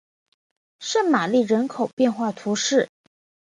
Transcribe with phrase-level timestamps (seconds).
[0.79, 2.89] 圣玛丽人口变化图示